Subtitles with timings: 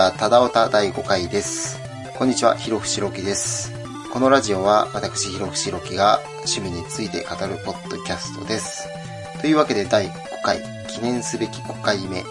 [0.00, 0.12] は。
[0.12, 1.78] ただおた第5回です。
[2.16, 3.70] こんにちは、ひろふしろきです。
[4.10, 8.88] このラジオは、私、ひろふしろきが趣味について語るポッドキャストです。
[9.42, 12.24] というわけで、第5回、記念すべき5回目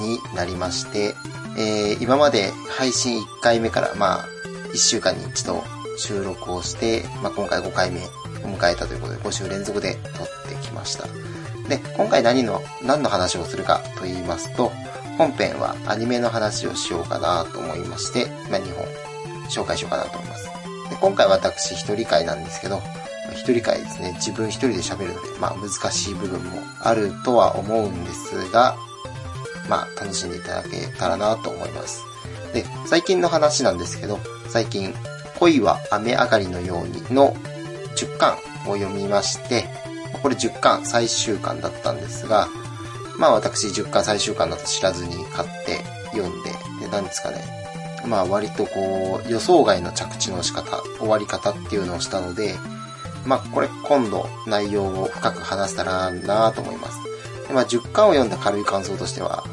[0.00, 1.14] になりまして、
[1.58, 4.24] えー、今まで配信1回目から、まあ、
[4.72, 5.62] 1週間に一度
[5.98, 8.02] 収録をして、まあ、今回5回目を
[8.44, 11.04] 迎えたということで、5週連続で撮ってきました。
[11.68, 14.72] で、今回何の、何の話をするかと言いますと、
[15.20, 18.86] 本編はアニメの話をしようかなと思いまして、まあ、2本
[19.50, 20.46] 紹介しようかなと思います。
[20.88, 22.80] で今回私一人会なんですけど、
[23.32, 28.76] 一人会ですね、自分一人で喋るので、まあ難しい部分もあるとは思うんですが、
[29.68, 32.02] まあ楽しんでいただけたらなと思います。
[32.54, 34.94] で、最近の話なんですけど、最近、
[35.38, 37.34] 恋は雨上がりのようにの
[37.94, 39.66] 10巻を読みまして、
[40.22, 42.48] これ10巻最終巻だったんですが、
[43.20, 47.44] まあ私10巻最終巻だと知らずに買って読んで、で、なんですかね。
[48.06, 52.54] まあ割とこう予想外の着地の仕方、終わり方っていうのをしたので、
[53.26, 56.98] まあこれ今度内容を深く話せたらなと思います。
[57.46, 59.44] でまあ10巻を読んだ軽い感想としては、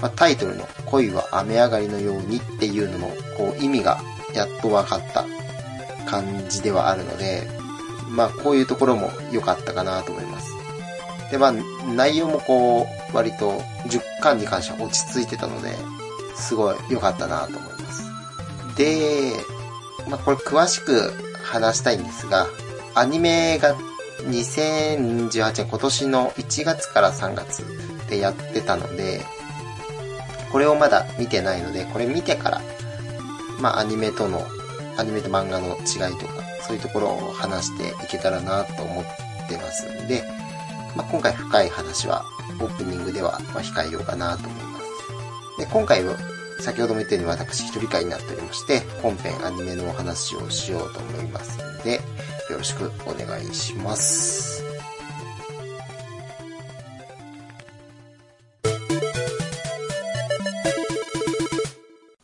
[0.00, 4.00] まあ、タイトルの恋は雨上がりのようにっていうののこう意味が
[4.34, 5.24] やっと分かった
[6.06, 7.48] 感じではあるので、
[8.08, 10.53] まあこういうところも良かったかなと思います。
[11.30, 11.52] で、まあ、
[11.94, 15.70] 内容もこう、割と10巻に関しては落ち着いてたので、
[16.34, 18.04] すごい良かったなと思います。
[18.76, 19.32] で、
[20.08, 22.46] まあ、これ詳しく話したいんですが、
[22.94, 23.76] アニメが
[24.22, 27.64] 2018年今年の1月から3月
[28.08, 29.22] でやってたので、
[30.52, 32.62] これをまだ見てないので、これ見てから、
[33.60, 34.46] まあ、アニメとの、
[34.96, 39.04] アニメと漫画の違いとか、そういうところを話していけたらなと思っ
[39.48, 40.22] てますんで、
[40.96, 42.24] まあ、今回深い話は
[42.60, 44.84] オープニングでは控えようかなと思います。
[45.58, 46.16] で、今回は
[46.60, 52.00] 先ほども言ったように私一人会になっておりまして、本編アニメのお話をしようと思いますので、
[52.50, 54.62] よろしくお願いします。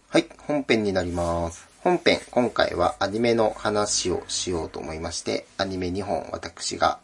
[0.08, 1.68] はい、本編になります。
[1.82, 6.98] 本編、今回はアニメの話をしようと思いまして、アニメ2本私が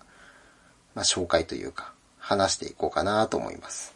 [0.97, 3.95] まあ、紹介というか、話していこうかなと思います。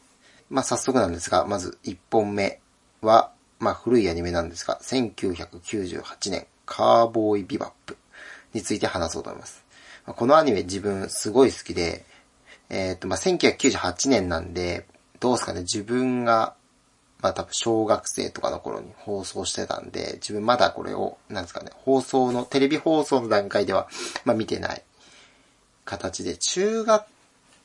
[0.51, 2.61] まあ、早速なんですが、まず1本目
[3.01, 7.97] は、まあ、古いアニメなんですが、1998年、カーボーイビバップ
[8.53, 9.65] について話そうと思います。
[10.07, 12.05] まこのアニメ自分すごい好きで、
[12.69, 14.87] えっ、と、まあ、1998年なんで、
[15.21, 16.55] どうですかね、自分が、
[17.23, 23.89] まあ、多分小学生とかの頃に放送してたんで、自分まだこれを、なんですかね、放送の、テレビ放送の段階では、
[24.27, 24.83] まあ、見てない
[25.91, 27.05] 形で、中学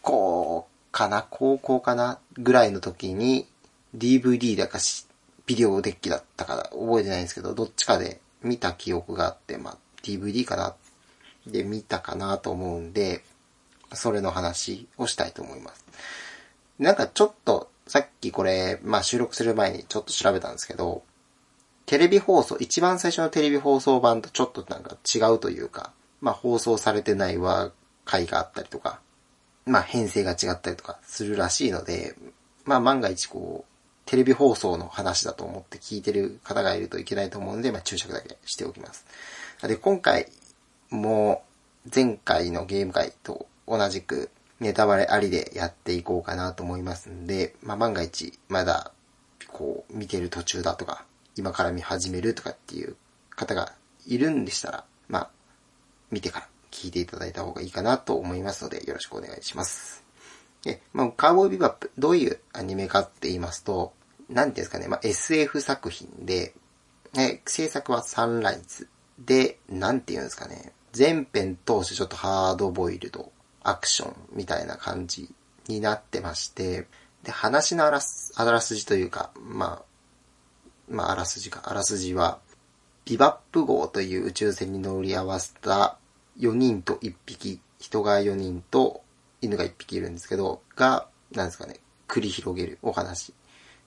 [0.02, 3.48] 校かな高校かなぐらいの時に
[3.96, 5.06] DVD だかし
[5.46, 10.76] ビデオデッキだったか覚えてないんですけど、どっちかで見た記憶があって、まあ DVD かな
[11.46, 13.24] で見たかなと思うんで、
[13.94, 15.86] それの話をしたいと思います。
[16.80, 21.04] なんかちょっと、さっきこれ、まあ収録する前にちょっと調べたんですけど、
[21.86, 27.72] テレビ放送、一番最初のテレビ放送版とちょっとなんか違うというか、まあ放送されてないは
[28.06, 29.00] 回があったりとか、
[29.66, 32.16] まあ編成が違ったりとかするらしいので、
[32.64, 33.72] まあ万が一こう、
[34.06, 39.06] テレビ放送の話だと思って聞いてる方がいるといけないと思うんで、まあ注釈だけしておきます。
[39.64, 40.28] で、今回
[40.90, 41.44] も
[41.94, 44.30] 前回のゲーム会と同じく
[44.60, 48.92] ネタバレありでやっていこうかなと思いますんで、まあ万が一まだ
[49.48, 51.06] こう見てる途中だとか、
[51.36, 52.96] 今から見始めるとかっていう
[53.32, 53.74] 方が
[54.06, 55.30] いるんでしたら、まあ
[56.12, 60.04] 見てから聞いていただいた方がいいかなと思いますので、よろしくお願いします。
[60.64, 63.94] で、まあ、カーボーイビバップ、どういうアニメかって言いますと、
[64.30, 66.56] なんていうんですかね、まあ、SF 作品で、
[67.18, 68.90] え制作はサンライズ
[69.20, 73.32] で、なんて言うんですかね、全編通してちょっとハードボイルド、
[73.64, 75.34] アクションみたいな感じ
[75.68, 76.88] になってまして、
[77.24, 79.84] で、話のあらす、あらすじというか、まあ、
[80.88, 82.40] まあ、あらすじか、あらすじは、
[83.06, 85.98] ビバップ号という宇宙船に乗り合わせた
[86.40, 89.02] 4人と1匹、人が4人と
[89.42, 93.34] 犬が1匹いるんですけど、が、なんですかね、繰り広げるお話。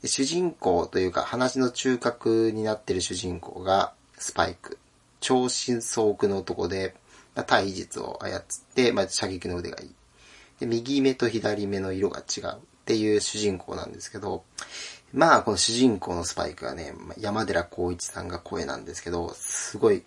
[0.04, 4.78] 主人公というか話の中核になってる主人公がスパイク。
[5.20, 6.94] 超新装具の男で、
[7.34, 8.42] まあ体術を操っ
[8.74, 9.94] て、まあ、射撃の腕がいい。
[10.60, 14.44] で、右目と左目の色が違うっていう主人公なんですけど、
[15.12, 20.04] まあ、この主人公のスパイクはね、山寺宏一さんが声なんですけど、すごい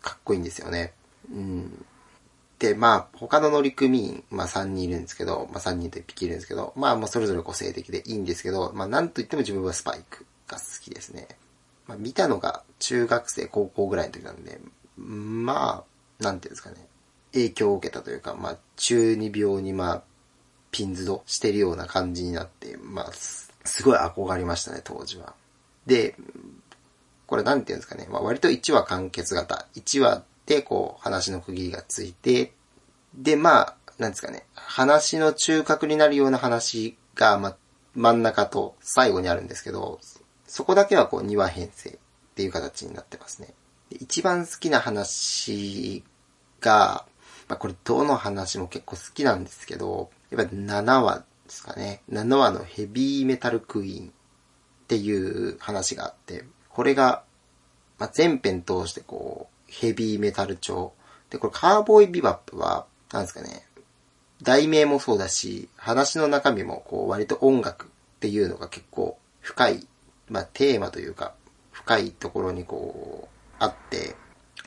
[0.00, 0.94] かっこいいんですよね。
[1.30, 1.84] うん。
[2.58, 11.28] で、まあ、他の乗組員、まあ3人いるんですけど、まあ3人と1匹いるんですけど、まあもうそれぞれ個性的でいいんですけど、まあなんと言っても自分はスパイクが好きですね。
[11.90, 14.60] まあ、見たのが中学生、高校ぐらいの時なんで、
[14.96, 15.84] ま
[16.20, 16.76] あ、なんていうんですかね。
[17.32, 20.02] 影響を受けたというか、まあ、中二病にまあ、
[20.70, 23.50] ピンズドしてるような感じになって、まあ、す
[23.82, 25.34] ごい憧れましたね、当時は。
[25.86, 26.14] で、
[27.26, 28.06] これなんていうんですかね。
[28.08, 29.66] まあ、割と1話完結型。
[29.74, 32.52] 1話でこう、話の区切りがついて、
[33.14, 34.46] で、まあ、なんですかね。
[34.54, 37.56] 話の中核になるような話が、まあ、
[37.94, 40.00] 真ん中と最後にあるんですけど、
[40.48, 41.98] そこだけはこう2話編成っ
[42.34, 43.54] ていう形になってますね。
[43.90, 46.02] 一番好きな話
[46.60, 47.06] が、
[47.48, 52.02] まあこれどの話も結構好きなんですけど、やっぱ7話ですかね。
[52.10, 54.10] 7話のヘビーメタルクイーンっ
[54.88, 57.22] ていう話があって、これが、
[57.98, 60.92] まあ、全編通してこう、ヘビーメタル調。
[61.30, 63.66] で、これカーボーイビバップは、なんですかね、
[64.42, 67.88] 題名もそうだし、話の中身もこう割と音楽っ
[68.20, 69.86] ていうのが結構深い
[70.30, 71.34] まあ、テーマというか、
[71.72, 74.14] 深いところにこう、あって、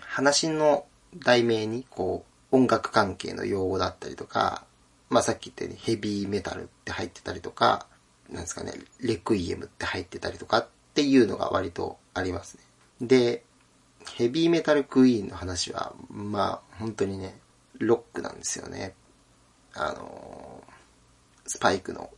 [0.02, 0.86] 話の
[1.18, 4.66] 題名にこう、音楽関係の用語だったりとか、
[5.10, 7.88] まあさっき言ったようにヘビーメタルって入ってたりとか、
[8.30, 13.08] なんですかね、レクイエムって入ってたりとかっていうのが割とありますね。
[13.08, 13.44] で、
[14.12, 17.40] ヘビーメタルクイーンの話は、まあ本当にね、
[17.80, 18.96] ロックなんですよね。
[19.74, 20.64] あの
[21.48, 22.12] スパイクの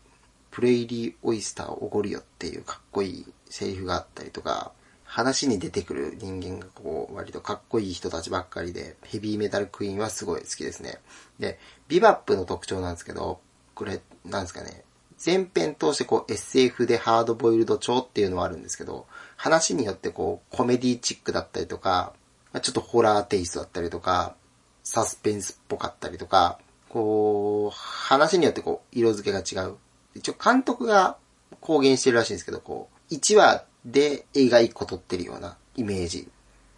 [0.52, 4.72] プレイリーオイスターおごるよっていうかっこいいセリフがあったりとか、
[5.04, 11.00] 話に出てくる人間がこう、割とかっこいい人たちばっかりで、ヘビーメタルクイーンはすごい好きですね。
[11.40, 13.40] で、ビバップの特徴なんですけど、
[13.74, 14.84] これ、なんですかね、
[15.18, 22.14] 全編通してこう SF でハードボイルド調っていうのはあるんですけど、話によってこうコメディチックだったりとか、
[22.62, 24.36] ちょっとホラーテイストだったりとか、
[24.84, 26.60] サスペンスっぽかったりとか、
[26.90, 29.76] こう、話によってこう色付けが違う。
[30.14, 31.18] 一応監督が
[31.60, 36.30] 公言してるらしいんですけど、こう、1話で映画1個撮ってるようなイメージ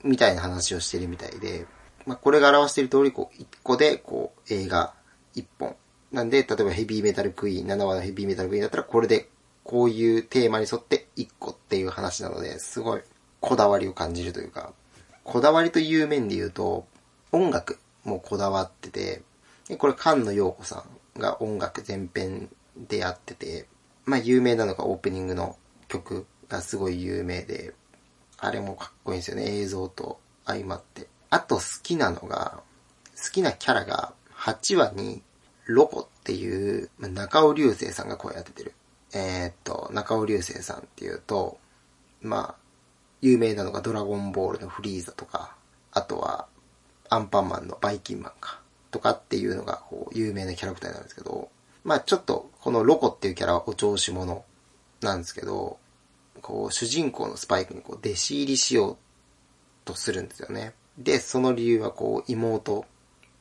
[0.04, 1.68] みたいな話をしてるみたいで、
[2.06, 4.94] まあ、これが表している通り、こう、1個で、こう、映画
[5.36, 5.76] 1本。
[6.12, 9.30] なんで、例えばヘビーメタルクイーン、7話のヘビーメタルクイーンだったら、これで、
[9.68, 13.02] こういうテーマに沿って1個っていう話なので、すごい、
[13.42, 14.72] こだわりを感じるというか、
[15.26, 16.88] こだわりという面で言うと、
[17.34, 19.24] 音楽もこだわってて、
[19.68, 20.86] でこれ、菅野陽子さ
[21.18, 23.68] んが音楽全編でやってて、
[24.06, 25.58] まあ、有名なのがオープニングの
[25.90, 27.74] 曲がすごい有名で、
[28.38, 31.08] あれもかっこいいんですよね、映像と相まって。
[31.30, 32.62] あと好きなのが、
[33.22, 35.22] 好きなキャラが8話に
[35.66, 38.74] ロコっていう、中尾流星さんが声当ててる。
[39.14, 41.58] えー、っと、中尾流星さんっていうと、
[42.22, 42.68] まあ、
[43.22, 45.56] 有名なのがドラゴンボールのフリーザとか、
[45.92, 46.48] あとは
[47.10, 48.60] アンパンマンのバイキンマンか、
[48.92, 51.50] とかっていうのがこう有名なキャラクターなんですけど、
[51.84, 54.44] まあちょっとこのロコっていうキャラはお調子者
[55.02, 55.80] なんですけど、
[56.42, 58.98] こう、主人公のスパイクにこう、弟子入りしよう
[59.86, 60.74] とするんですよね。
[60.98, 62.86] で、その理由はこう、妹、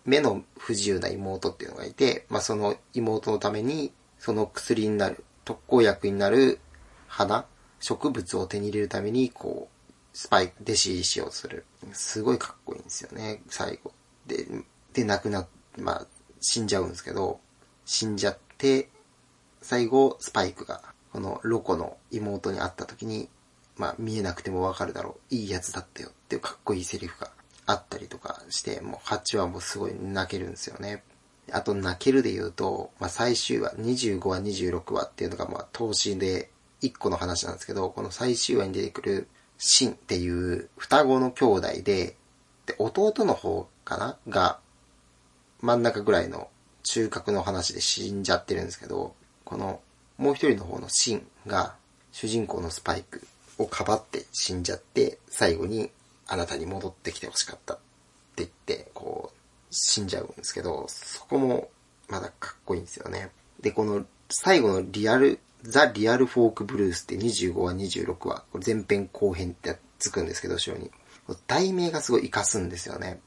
[0.05, 6.59] 目の不自由な妹っていうのがいて、まあ、その妹のために、その薬になる、特効薬になる
[7.07, 7.47] 花、
[7.81, 11.65] 植物を手に入れるために、こう、スパイク、弟子入りしようとする。
[11.93, 13.93] すごいかっこいいんですよね、最後。
[14.27, 14.47] で、
[14.93, 15.47] で、亡くなっ、
[15.79, 16.07] まあ、
[16.41, 17.39] 死んじゃうんですけど、
[17.85, 18.91] 死んじゃって、
[19.63, 23.29] 最後、スパイクがこのロコの妹に会った時に、
[23.77, 25.35] まあ見えなくてもわかるだろう。
[25.35, 27.31] いいやつだったよっていうかっこいいセリフが
[27.67, 31.05] あったりとかして、もう8話もすごい泣けるんですよね。
[31.53, 36.51] あと泣けるで言うと、まあ最終話、25話、26話っていうのがまあ投資で
[36.83, 42.17] 1個の話なんですけど、この最終話に出てくるシンっていう双子の兄弟で、
[42.67, 44.17] で、弟の方かな？
[44.29, 44.59] が
[45.61, 46.49] 真ん中ぐらいの
[46.83, 49.81] 中核の話で死んじゃってるんですけど、この
[50.19, 51.75] もう一人の方のシンが
[52.13, 53.27] 主人公のスパイク
[53.59, 55.91] をかばって死んじゃって、最後に
[56.27, 57.83] あなたに戻ってきてほしかったって
[58.39, 59.36] 言って、こう、
[59.79, 61.69] 死んじゃうんですけど、そこも
[62.09, 63.31] まだかっこいいんですよね。
[63.61, 70.91] で、この最後のリアル、ザ・リアル・フォーク・ブルースって25話、26話、これ前編後編ってつくんですけど、後ろに。
[71.47, 73.21] 題名がすごい活かすんですよね。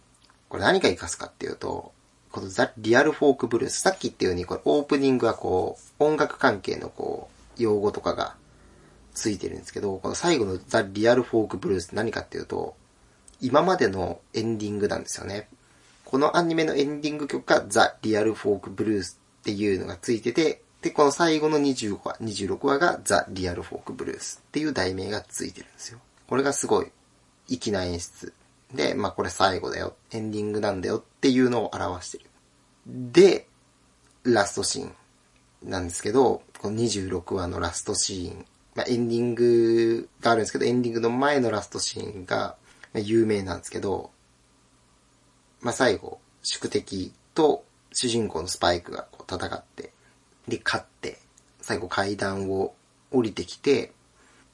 [0.48, 1.92] これ何が活かすかっていうと、
[2.32, 8.36] このザ・リアルフォークブルース、さっき言ったように、これオープニングはこう、音楽関係のこう、用語とかが
[9.14, 12.76] ついてるんですけど、この最後のザ・リアルフォークブルースって何かっていうと、
[13.42, 15.50] 今までのエンディングなんですよね。
[16.10, 26.00] このアニメのエンディング曲がザ・リアルフォークブルースっていうのがついてて、で、この最後の25話、26話がザ・リアルフォークブルースっていう題名がついてるんですよ。
[26.28, 26.88] これがすごい
[27.48, 28.34] 粋な演出
[28.74, 32.26] で、まあこれ最後だよ、エンディングなんだよっていうのを表してる。
[32.88, 33.48] で、
[34.24, 42.56] ラストシーンなんですけど、この26話のラストシーン、まあ、エンディングがあるんですけど、エンディングの前のラストシーンが
[42.96, 44.10] 有名なんですけど、
[45.62, 49.92] まあ、最後、宿敵と主人公のスパイクがこう戦って、
[50.48, 51.20] で、勝って、
[51.62, 52.74] 最後階段を
[53.12, 53.92] 降りてきて、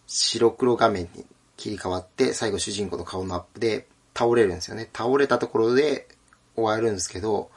[0.07, 1.25] 白黒画面に
[1.57, 4.89] 切り替わって、最後主人公の顔のアップで倒れるんですよね。
[4.93, 6.07] 倒れたところで
[6.55, 7.49] 終わるんですけど、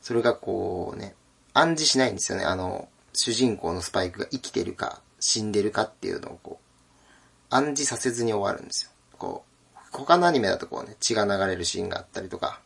[0.00, 1.14] それがこうね、
[1.52, 2.44] 暗示しないんですよね。
[2.44, 8.90] あの、主人公のスパイクが生きてるか死んでるかっていうのをこう、暗示させずに終わるんですよ。
[9.18, 9.44] こ
[9.74, 12.60] う、他のアニメだとこうね、血が流れるシーンがあったりとか、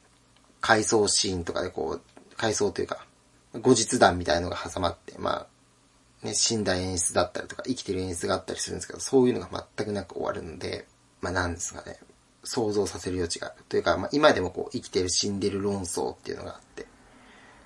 [0.65, 3.05] 回想シーンとかでこう、回想というか、
[3.53, 5.47] 後日談みたいのが挟まって、ま
[6.23, 10.87] あ、ね、死んだ演出だったりとか、生きてる演出があったりするんですけど、そういうのが全くなく終わるので、
[11.21, 11.99] まあなんですかね、
[12.45, 13.63] 想像させる余地がある。
[13.69, 16.87] というか、まあ今でもこう、生きてる死んでる論争っていうのがあって、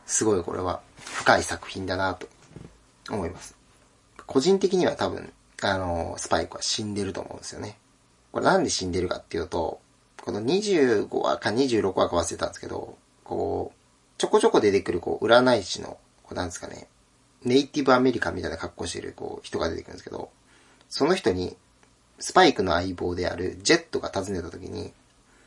[0.05, 2.27] すごいこれは深い作品だなと
[3.11, 3.55] 思います。
[4.27, 7.79] 個人的には多分、あの、スパイクは死んでると思うんですよね。
[8.33, 9.81] これなんで死んでるかっていうと、
[10.23, 13.79] この25話か26話か忘れたんですけど、こう、
[14.19, 16.89] ちょこちょこ出てくる、こう、占い師の、こうなんですかね、
[17.45, 20.31] ネイティブアメリカンみたいな格好してる、こう、人が出てくるんですけど、
[20.89, 21.57] その人に、
[22.19, 24.93] スパイクの相棒であるジェットが訪ねた時に、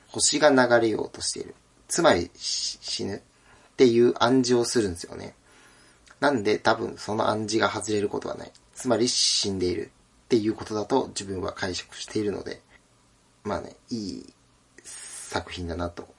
[0.08, 1.56] 星が流れようとしている。
[1.88, 3.22] つまり死ぬっ
[3.76, 5.36] ていう暗示をするんですよね。
[6.20, 8.52] なんで多分その暗示が外れることはない。
[8.74, 9.92] つまり死んでいる
[10.26, 12.62] っていうことだと自分は解釈しているので、
[13.44, 14.34] まあね、いい
[15.32, 16.14] 作品だなと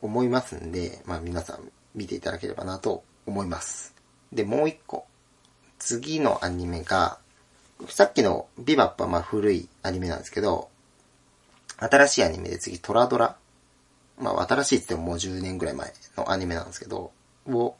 [0.00, 3.92] 思いますんで、まあ皆さん見ていただければなと思います。
[4.32, 5.04] で、もう一個。
[5.80, 7.18] 次のアニメが、
[7.88, 10.68] さっきのビバップはまあ古いアニメなんですけど、
[11.78, 13.36] 新しいアニメで次トラドラ。
[14.16, 17.10] まあ新しいって言ってももう10年ぐらい前のアニメなんですけど、
[17.48, 17.74] を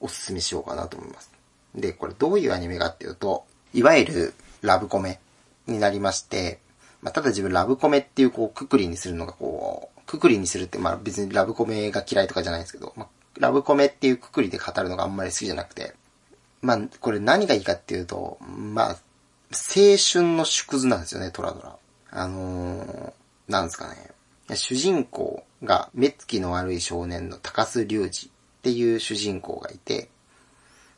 [0.00, 1.30] おすすめしようかなと思います。
[1.74, 5.20] で、これどういうアニメかっていうと、いわゆるラブコメ
[5.66, 6.60] になりまして、
[7.02, 13.08] まあ、ただ自分ラブコメっていうこう、くくりにするのがこう、くくりにするってまあ別にラブコメが嫌いとかじゃないんですけど、まあ、
[13.38, 15.94] ラブコメっていうくくりで語るのがあんまり好きじゃなくて、
[16.62, 18.96] まあ、これ何がいいかっていうと、まあ、
[19.52, 21.76] 青春の縮図なんですよね、トラドラ。
[22.10, 23.12] あのー、
[23.48, 24.10] なんですかね。
[24.56, 28.30] 主人公が目つきの悪い少年の高須隆二っ
[28.62, 30.08] ていう主人公がいて、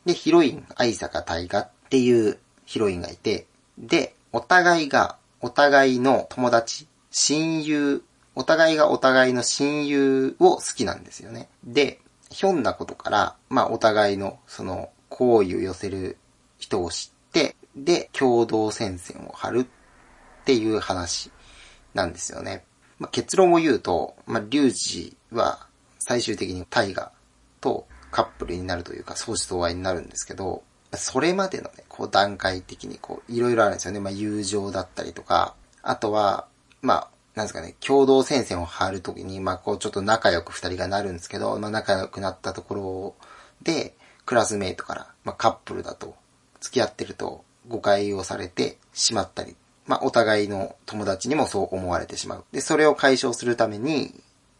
[0.04, 3.46] で、ヒロイン、愛坂大河っていうヒロインがいて、
[3.78, 8.02] で、お互いが、お互いの友達、親友、
[8.36, 11.48] お互いがお互いの親友を好きなんですよね。
[11.64, 12.00] で、
[12.30, 16.18] ひょんなことから、まあ、お互いの、その、好意を寄せる
[16.58, 21.30] 人を知って、で、共同戦線を張るっていう話
[21.94, 22.64] なんですよね。
[22.98, 25.66] まあ、結論を言うと、まあ、リュウジは
[25.98, 27.12] 最終的にタイガ
[27.62, 30.62] とカップルになるというか、相思相愛になるんですけど、
[30.92, 34.00] それまでのね、こう段階的にこう、いろいろあるんですよね。
[34.00, 36.46] まあ、友情だったりとか、あとは、
[36.82, 43.14] まあ、なんですかね、共同戦線を張るときに、まあ、こう、ちょっと仲良く二人がなるんですけど、まあ、仲良くなったところ
[43.62, 46.16] で、クラスメイトから、まあ、カップルだと、
[46.60, 49.54] 付き合ってると誤解をされてしまったり、
[49.86, 52.44] まあ、お互いの友達にもそう思われてしまう。
[52.52, 54.14] で、それを解消するために、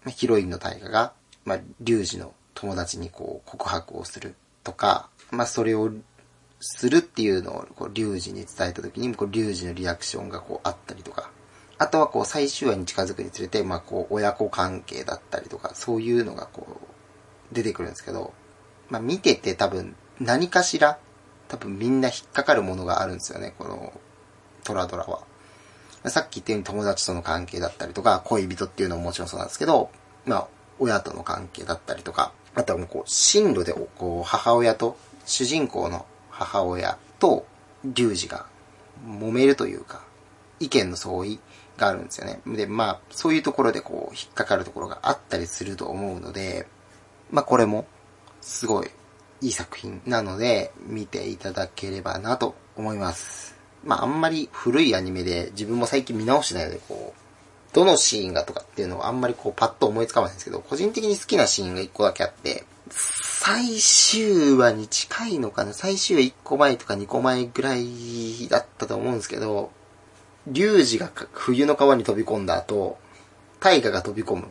[0.04, 1.14] ま、ヒロインの大河が、
[1.46, 5.90] まあ、リュウジの友達にこう告白をするとか、まあそれを
[6.60, 11.30] するっていうのをこうリュウジに伝えた時にこうリュウジのリアクションがこうあったりとか、
[11.78, 16.66] あとはこう最終話に近づくにつれて、まあこう親子関係だったりとか、そういうのがこ
[17.50, 18.32] う出てくるんですけど、
[18.88, 20.98] まあ見てて多分何かしら
[21.48, 23.92] 多分みんな引っかかるものがあるんですよね、この
[24.64, 25.20] トラドラは。
[26.08, 29.90] さっき言ったように友達との関係だったりとか、恋人っていうのももちろんそうなんですけど、
[30.24, 30.46] まあ
[30.78, 37.46] 親との関係だったりとか、あとはもうこう、進路でこう、母親と、主人公の母親と、
[37.84, 38.46] リュウジが
[39.06, 40.02] 揉めるというか、
[40.58, 41.38] 意見の相違
[41.76, 42.40] があるんですよね。
[42.46, 46.66] で、まあ、そういうところでこう、引っかかるところがあったりすると思うので、
[47.30, 47.86] まあこれも、
[48.40, 48.90] すごい、
[49.40, 53.54] いい作品なので、見ていただければなと思います。
[53.84, 65.72] まああんまり古いアニメで自分も最近見直してないので、こう、どのシーンがとかっていうのはあんまりこうパッと思いつかないんですけど、個人的に好きなシーンが1個だけあって、最終話に近いのかな？
[65.72, 69.72] 最終話1個前とか2個前ぐらいだったと思うんですけど、
[70.46, 72.98] リュウジが冬の川に飛び込んだ後、
[73.60, 74.48] 大河が飛び込む。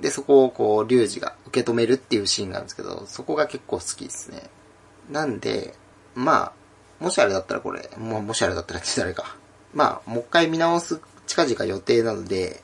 [0.00, 4.42] で、そこをこう、リュウジが受け止めるっていうシーンがあるんですけど、そこが結構好きですね。
[5.10, 5.74] なんで、
[6.14, 6.52] ま
[7.00, 9.36] あ、もしあれだったらこれ、ももしあれだったらって誰か。
[9.74, 12.62] まあ、もう一回見直す近々予定なので、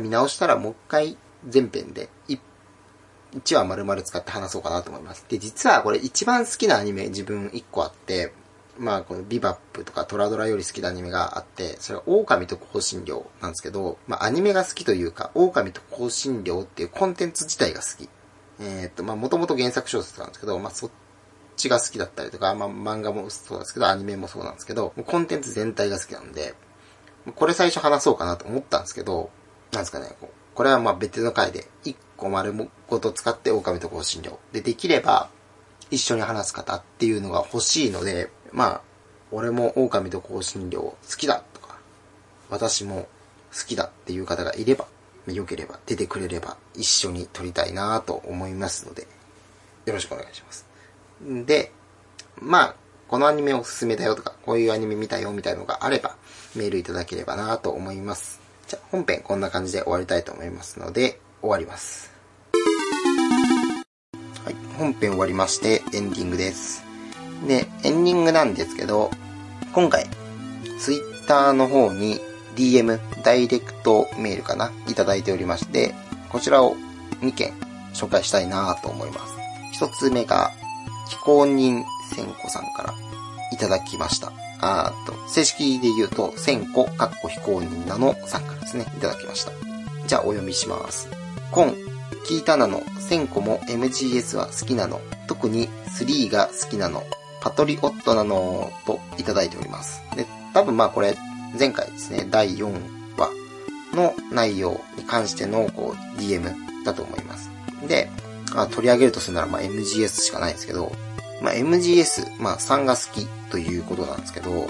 [0.00, 1.16] 見直したらもう一回
[1.48, 2.08] 全編で
[3.34, 5.24] 1話丸々使って話そうかなと思います。
[5.28, 8.32] で、実はこれ一番好きなアニメ自分1個あって、
[8.78, 18.08] まあこのビバップとかトラドラより好きなアニメがあって、それは狼と香辛料なんですけど、まあアニメが好きというか、狼と香辛料っていうコンテンツ自体が好き。
[18.60, 20.90] えーっと、まあもともと原作小説なんですけど、まあそっ
[21.56, 26.54] ちが好きだったりとか、まあ漫画もそうなんですけど、アニメもそうなんですけど、コンテンツ全体が好きなんで、
[27.34, 29.30] これ最初話そうかなと思ったんですけど、
[29.72, 32.54] なんですかね、こうこれはまあ別の回で、一個丸
[32.88, 34.38] ごと使って狼と香辛料。
[34.52, 35.30] で、できれば、
[35.90, 38.80] 一緒に話す方っていうのが欲しいので、まあ、
[39.32, 41.76] 俺も狼と香辛料好きだとか、
[42.48, 43.08] 私も
[43.52, 44.86] 好きだっていう方がいれば、
[45.26, 49.06] 良ければ出てくれれば一緒に撮りたいなと思いますので、
[49.86, 50.66] よろしくお願いします。
[51.46, 51.72] で、
[52.40, 52.74] まあ、
[53.08, 56.16] このアニメおすすめだよとか、こういうアニメ見たよみたいのがあれば、
[56.54, 58.40] メールいただければなと思います。
[58.68, 62.10] じゃ、本編こんな感じで終わりたいと思いますので、終わります。
[64.44, 66.89] はい、本編終わりまして、エンディングです。
[67.46, 69.10] で、エンディングなんですけど、
[69.72, 70.06] 今回、
[70.78, 72.20] ツイッターの方に
[72.56, 75.94] DM、ダイレクトメールかな、いただいておりまして、
[76.30, 76.76] こちらを
[77.20, 77.52] 2件
[77.94, 79.34] 紹介したいなと思います。
[79.72, 80.50] 一つ目が、
[81.08, 82.94] 非公認千子さんから
[83.52, 84.32] いただきました。
[84.60, 89.52] あーと、正式で言うと、千子、かっこ非公認なのさんからですね、いただきました。
[90.06, 91.08] じゃあお読みします。
[91.50, 91.74] コン、
[92.26, 97.02] 聞いたなの、1000個も MGS は好きなの、特に3が好きなの、
[97.40, 100.02] パトリオットなの、といただいております。
[100.16, 101.16] で、多分まあこれ、
[101.58, 102.70] 前回ですね、第4
[103.16, 103.30] 話
[103.94, 106.54] の内容に関しての、こう、DM
[106.84, 107.50] だと思います。
[107.86, 108.10] で、
[108.54, 110.92] まあ取り上げるとするならまあ MGS しかないですけど、
[111.42, 114.68] まあ MGS、まあ3が好きということなんですけど、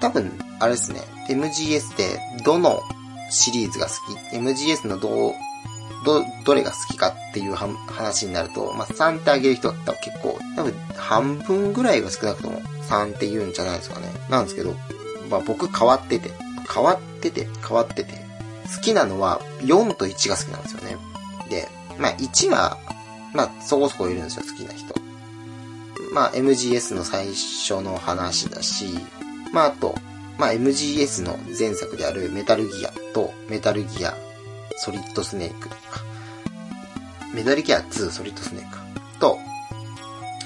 [0.00, 2.82] 多分、あれですね、MGS でどの
[3.30, 3.92] シリーズが好
[4.30, 5.32] き ?MGS のどう、
[6.04, 14.08] ど、どれが好きかっていう話になると、まあ、3ってあげる人だったら結構、多分半分ぐらいは少なくとも3って言うんじゃないですかね。
[14.28, 14.74] なんですけど、
[15.30, 16.30] まあ僕変わってて、
[16.72, 18.12] 変わってて、変わってて、
[18.74, 20.96] 好きなのは4と1が好きなんですよね。
[21.48, 22.78] で、まあ1は、
[23.32, 24.94] まあそこそこいるんですよ、好きな人。
[26.12, 28.98] まあ MGS の最初の話だし、
[29.52, 29.94] まああと、
[30.38, 34.14] まあ MGS の前作であるメタルギアとメタルギア
[34.76, 35.68] ソリッドスネーク。
[37.34, 38.78] メタルギア2ソリッドスネーク。
[39.18, 39.38] と、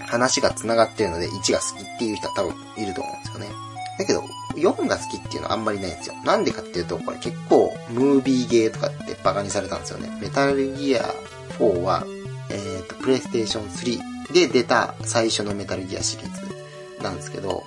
[0.06, 3.48] 話が繋がってるので1が好きっていう人は多分いると思うんですよね。
[3.98, 4.22] だけど、
[4.56, 6.14] 4が好きっていうのはあんまりないんですよ。
[6.24, 10.10] なんでかっていうと、これ結構ムービーゲーとかってバカにされたんですよね。
[10.20, 11.02] メタルギア
[11.58, 12.04] 4は、
[12.50, 17.64] えっ、と、プレイステーション3で出た最初のメタルギアシリーズなんですけど、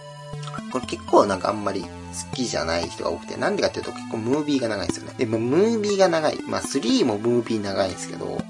[0.71, 5.13] これ結構なんかあんまり好きじゃない人が多くて、なんでかっていうと結構ムービーが長いんですよね。
[5.17, 6.37] で、まあ、ムービーが長い。
[6.47, 8.41] まあ3もムービー長いんですけど、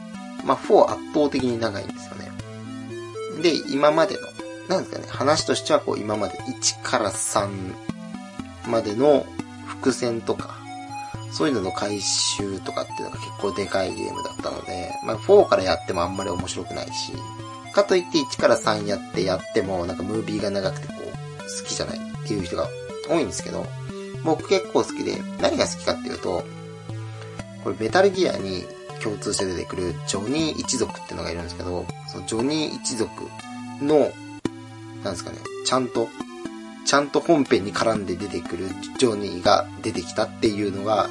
[0.45, 2.31] まあ4圧倒的に長いんですよね。
[3.41, 4.21] で、今までの、
[4.67, 7.73] なんですかね、話としてはこう今まで1から3
[8.67, 9.25] までの
[9.65, 10.57] 伏線とか、
[11.31, 17.13] そういうのの回収とかっていうのが結構でかいゲームだったので、まあ4からやってもあんまり面白くないし、
[17.73, 22.67] かといって1から3やってやってもなんかムービーが長くてこう好きじゃないっていう人が
[23.09, 23.65] 多いんですけど、
[24.23, 26.43] 僕結構好きで、何が好きかっていうと、
[27.63, 28.65] これメタルギアに
[29.01, 33.23] 共通して出てくるジョニー一族っていうのがいるんですけど、そのジョニー一族
[33.81, 34.11] の、
[35.03, 36.07] なんですかね、ちゃんと、
[36.85, 38.67] ちゃんと本編に絡んで出てくる
[38.97, 41.09] ジョニーが出てきたっていうのが、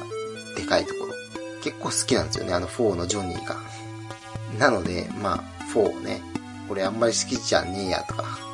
[0.55, 1.13] でかいところ。
[1.61, 3.57] 結構好きなんですよね、あの4のジョニーが。
[4.57, 6.21] なので、まあ、4ね、
[6.67, 8.48] これあんまり好きじゃねえやとか、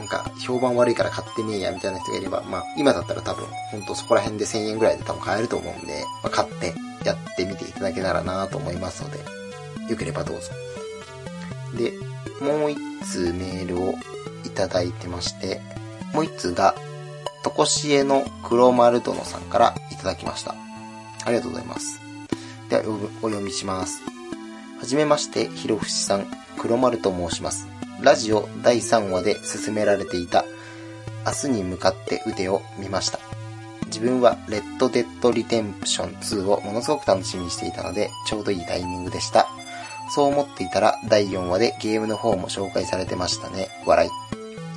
[0.00, 9.18] なんか、評判悪いから買ってねえや、みたいな人がいれば、まあ、今だったら多分、ほんとそこら辺で1000円ぐらいで多分買えると思うんで、まあ、買って、やってみていただけたらなと思いますので、
[9.90, 10.50] よければどうぞ。
[11.76, 11.92] で、
[12.44, 13.94] もう一通メールを
[14.44, 15.60] いただいてまして、
[16.14, 16.74] もう一通が、
[17.42, 20.54] とこしえの黒丸殿さんからいただきました。
[21.24, 22.00] ありがとうございます。
[22.68, 22.82] では、
[23.22, 24.02] お読みします。
[24.78, 26.26] はじめまして、ひろふしさん、
[26.58, 27.69] 黒丸と申します。
[28.02, 30.46] ラジオ第3話で進められていた
[31.26, 33.18] 明日に向かって腕を見ました。
[33.86, 39.48] 自分はレッドデッドリテンプション2をものすごく楽しみにしていたのでちょうどいいタイミングでした。
[40.14, 43.68] そう思っていたら第4話でゲームの方も紹介されてましたね。
[43.84, 44.10] 笑い。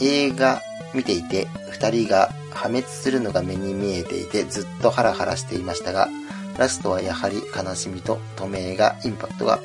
[0.06, 0.62] 映画
[0.94, 6.10] 見ていて二人が破滅するのが目に見えていてずっとハラハラしていましたが
[6.58, 9.60] ラストはやはり悲しみと透明がインパクトが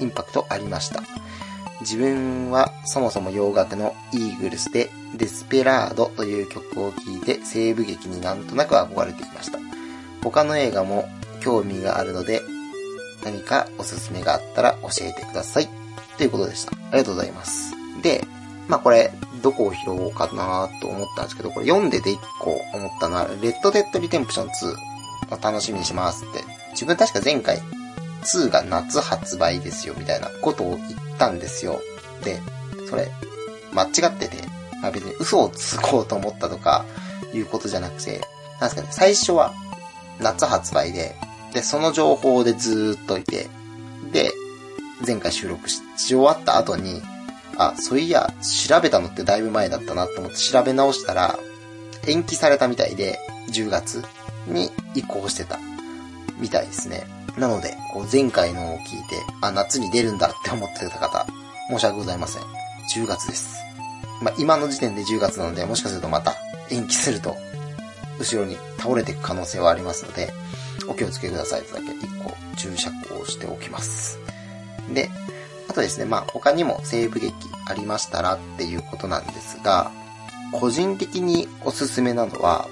[0.00, 1.02] インパクトありました。
[1.84, 9.58] 自分はそもそも洋楽のイーグルスでデスペラードという曲を聴いて西部劇になんとなく憧れていました。
[10.22, 11.08] 他の映画も
[11.40, 12.40] 興味があるので
[13.24, 15.68] 何かおすすめがあったら教えてください。
[16.16, 16.72] ということでした。
[16.72, 17.74] ありがとうございます。
[18.02, 18.24] で、
[18.68, 26.44] まあこれ、どこを拾おうかなと思ったんですけど、これ読んでて一個思ったのは、レッドデッドリテンプション2を楽しみにしますって。
[26.72, 27.60] 自分確か前回、
[28.24, 31.80] 2が夏発売ですよ、みたいなことを言ったんですよ。
[32.22, 32.40] で、
[32.88, 33.10] それ、
[33.72, 34.36] 間違ってて、
[34.80, 36.84] まあ別に嘘をつこうと思ったとか、
[37.36, 38.20] いうことじゃなくて、
[38.60, 39.52] なんですかね、最初は
[40.20, 41.16] 夏発売で、
[41.52, 43.48] で、その情報でずーっといて、
[44.12, 44.32] で、
[45.06, 47.02] 前回収録し終わった後に、
[47.56, 48.32] あ、そういや、
[48.68, 51.38] 調べたのってだいぶ前だったなと思って調べ直したら、
[52.06, 53.18] 延期されたみたいで、
[53.50, 54.02] 10月
[54.46, 55.58] に移行してた
[56.38, 57.06] みたいですね。
[57.38, 61.26] なので、こう前回のを聞いて、あ、夏に出るんだって思ってた方、
[61.70, 62.42] 申し訳ございません。
[62.94, 63.56] 10月です。
[64.22, 66.34] まあ、今の時点で10月なので、もしかするとまた
[66.70, 67.36] 延期すると、
[68.18, 70.32] 後ろに倒れていく可能性はありますので、
[70.88, 74.18] お気をつけくださいとだけ1個注釈をしておきます。
[74.92, 75.10] で、
[75.68, 77.34] あとですね、まあ他にも西部劇
[77.66, 79.90] ありましたらっていうことなんですが、
[80.52, 82.68] 個人的におすすめなのは、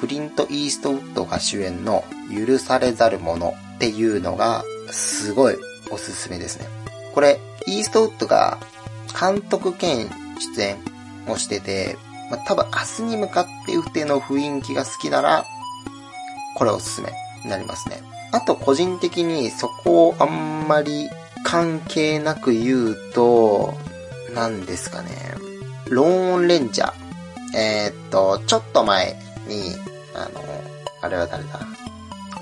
[0.00, 5.56] クリント・イーストウッドが主演の許されざるものっていうのがすごい
[5.90, 6.66] おすすめですね。
[7.14, 8.58] これ、イーストウッドが
[9.18, 10.08] 監督兼
[10.54, 10.76] 出演
[11.28, 11.96] をしてて、
[12.30, 15.44] まあ、多分明日に向かって打ての雰囲気が好きなら、
[16.56, 17.12] これおすすめ
[17.44, 18.02] になりますね。
[18.32, 21.08] あと個人的にそこをあんまり
[21.44, 23.74] 関係なく言うと、
[24.34, 25.10] 何ですかね。
[25.88, 26.92] ローンレンジャー。
[27.56, 29.74] えー、っと、ちょっと前に、
[30.14, 30.44] あの、
[31.00, 31.60] あれは誰だ？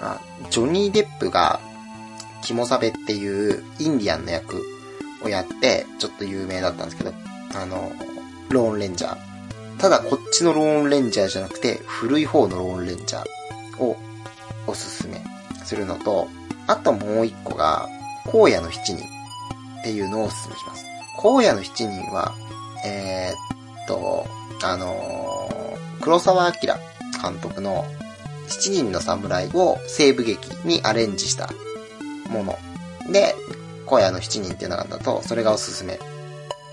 [0.00, 0.20] あ
[0.50, 1.60] ジョニー・デップが、
[2.42, 4.62] キモサベっていうインディアンの役
[5.22, 7.12] をやって、ちょっと有名だったんですけど、
[7.54, 7.92] あの、
[8.50, 9.16] ローンレンジャー。
[9.78, 13.96] ただこっちのローンレンジャーじゃなくて、古い方のローンレンジャーを
[14.66, 15.22] おすすめ
[15.64, 16.28] するのと、
[16.66, 17.88] あともう一個が、
[18.26, 19.04] 荒野の七人
[19.80, 20.84] っていうのをおすすめします。
[21.18, 22.34] 荒野の七人は、
[22.86, 24.26] えー、っと、
[24.62, 26.74] あの、黒沢明
[27.22, 27.84] 監督の
[28.54, 31.50] 七人の侍を西部劇にアレンジした
[32.30, 32.58] もの。
[33.10, 33.34] で、
[33.86, 35.98] 荒野の七人っていうのがあったと、それがおすすめ。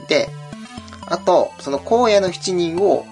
[0.08, 0.30] で、
[1.08, 3.06] あと、その荒野の七人を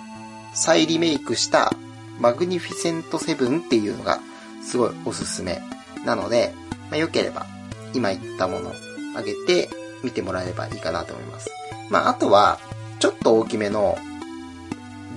[0.53, 1.73] 再リメイクした
[2.19, 4.19] マグニフィセントセブンっていうのが
[4.63, 5.62] すごいおすすめ
[6.05, 6.53] なので、
[6.89, 7.45] まあ、よければ
[7.93, 8.71] 今言ったもの
[9.15, 9.69] あげて
[10.03, 11.49] 見てもらえればいいかなと思います。
[11.89, 12.60] まあ、あとは、
[12.99, 13.97] ちょっと大きめの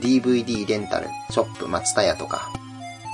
[0.01, 2.51] DVD レンタルショップ、松田屋とか、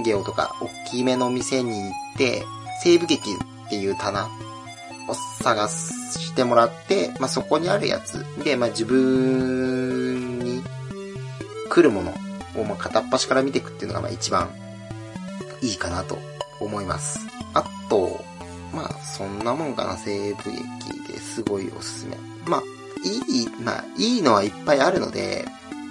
[0.05, 2.45] ゲオとか、大きめの店に行って、
[2.83, 4.29] 西部劇っていう棚
[5.09, 10.63] を探してもらって、まあ、そこにあるやつで、まあ、自分に
[11.69, 12.15] 来るもの
[12.57, 14.51] を、ま片っ端から見ていくっていうのが、ま、一番
[15.61, 16.19] いいかなと
[16.61, 17.21] 思います。
[17.55, 18.25] あと、
[18.73, 22.17] まあ、そんなもんかな、西部劇ですごいおすすめ。
[22.47, 22.63] まあ、
[23.05, 25.47] いい、まあ、いいのはいっぱいあるので、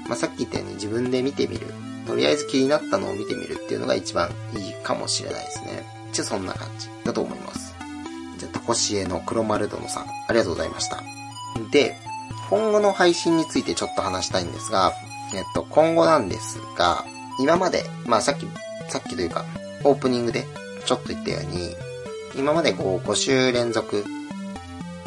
[0.08, 1.68] まあ、さっき言ったように自分で見てみる。
[2.08, 5.86] とりあえず気になったのを見てみるっていうのが一番いいかもしれないですね。
[6.12, 7.76] 一応そんな感じだと思います。
[8.38, 11.04] じゃあ、とこしえの黒丸殿さん、ありがとうございました。
[11.72, 11.98] で、
[12.50, 14.94] 今後の配信についてちょっと話したいんですが、
[15.36, 17.04] えっと、今後なんですが、
[17.40, 18.48] 今まで、まあさっき、
[18.88, 19.46] さっきというか、
[19.84, 20.46] オープニングで
[20.86, 21.76] ちょっと言ったように、
[22.36, 24.06] 今までこう5週連続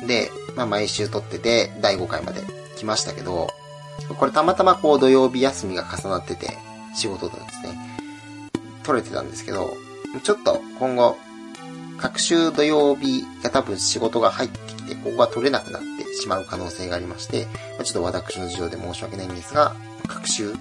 [0.06, 2.42] で、まあ毎週撮ってて第5回まで
[2.76, 3.48] 来ましたけど、
[4.18, 6.58] これたまたまこう土曜日休みが重なってて、
[6.94, 7.78] 仕事とですね、
[8.82, 9.76] 撮れてたんですけど、
[10.22, 11.16] ちょっと今後、
[11.98, 17.46] 各週土曜日が多分仕事が入ってきて、ここが取れなくなってしまう可能性がありまして、
[17.84, 19.74] ちょっと私の事情で申し訳ないんですが、
[20.06, 20.54] 各週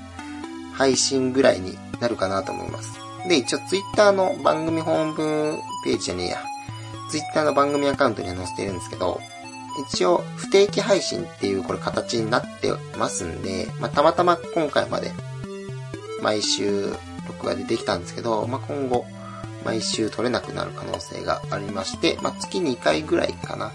[0.74, 3.00] 配信ぐらいになるかなと思います。
[3.28, 6.38] で、一応ツイッターの番組ホームページじゃねえや。
[7.10, 9.20] ツイッターの番組アカウントには載せてるんですけど、
[9.88, 15.12] 一応不定期配信っていうこれ形になってますんで、まあ、たまたま今回まで
[16.22, 16.94] 毎週
[17.28, 19.06] 録画でできたんですけど、まあ、今後
[19.66, 23.72] 毎週撮れなくなる可能性がありまして、まあ、月2回ぐらいかな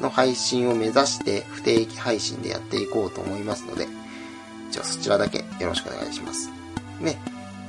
[0.00, 3.86] の配信を目指して不定期配信でやっていこうと思いますので、
[4.70, 6.50] 一応そちらだけよろしくお願いします。
[7.00, 7.18] ね、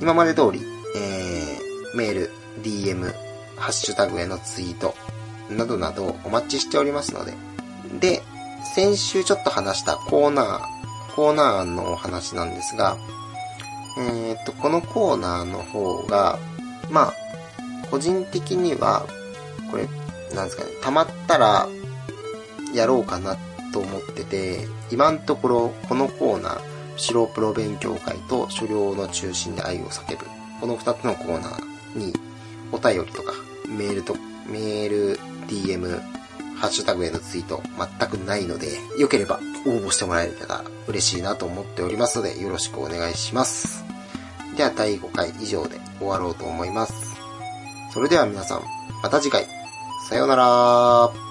[0.00, 0.60] 今まで通り、
[0.96, 2.30] えー、メール、
[2.62, 3.12] DM、
[3.56, 4.94] ハッシュタグへのツイート、
[5.50, 7.34] などなどお待ちしておりますので。
[8.00, 8.22] で、
[8.74, 12.98] 先週ちょっと話したコーナー、コーナー案のお話なんですが、
[14.00, 16.38] えー、と、このコーナーの方が、
[16.90, 17.14] まあ、
[17.90, 19.06] 個人的には、
[19.70, 19.88] これ、
[20.34, 21.68] なんですかね、溜まったら、
[22.72, 23.36] やろうかな
[23.72, 26.60] と思ってて、今のところ、このコーナー、
[26.96, 30.24] 白プロ勉強会と所領の中心で愛を叫ぶ。
[30.60, 32.12] この2つのコーナーに、
[32.70, 33.32] お便りとか、
[33.68, 34.14] メールと、
[34.46, 36.00] メール、DM、
[36.58, 37.62] ハッシュタグへのツイート
[37.98, 43.84] 全くないので、良ければ応募してもらえたら嬉しいなと思っておりますので、よろしくお願いします。
[44.56, 46.92] では第5回以上で終わろうと思います。
[47.92, 48.62] それでは皆さん、
[49.02, 49.46] また次回。
[50.08, 51.27] さようなら